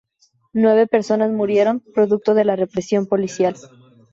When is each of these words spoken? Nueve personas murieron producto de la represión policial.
Nueve 0.53 0.87
personas 0.87 1.29
murieron 1.31 1.83
producto 1.93 2.33
de 2.33 2.43
la 2.43 2.55
represión 2.55 3.05
policial. 3.05 3.53